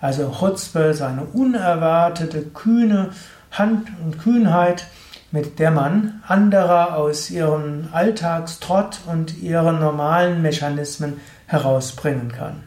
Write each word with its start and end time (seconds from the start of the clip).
Also 0.00 0.32
Chutzpe 0.38 0.90
ist 0.90 1.02
eine 1.02 1.24
unerwartete, 1.24 2.42
kühne 2.42 3.10
Hand 3.50 3.88
und 4.04 4.20
Kühnheit, 4.20 4.86
mit 5.32 5.58
der 5.58 5.70
man 5.70 6.22
andere 6.26 6.94
aus 6.94 7.30
ihrem 7.30 7.88
Alltagstrott 7.92 9.00
und 9.06 9.42
ihren 9.42 9.80
normalen 9.80 10.42
Mechanismen 10.42 11.20
herausbringen 11.46 12.32
kann. 12.32 12.62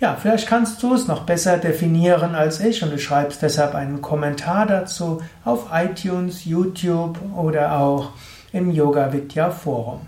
Ja, 0.00 0.16
vielleicht 0.18 0.48
kannst 0.48 0.82
du 0.82 0.94
es 0.94 1.08
noch 1.08 1.24
besser 1.24 1.58
definieren 1.58 2.34
als 2.34 2.60
ich 2.60 2.82
und 2.82 2.90
du 2.90 2.98
schreibst 2.98 3.42
deshalb 3.42 3.74
einen 3.74 4.00
Kommentar 4.00 4.64
dazu 4.64 5.20
auf 5.44 5.66
iTunes, 5.72 6.46
YouTube 6.46 7.18
oder 7.36 7.78
auch 7.78 8.12
im 8.52 8.70
Yoga 8.70 9.12
Vidya 9.12 9.50
Forum. 9.50 10.00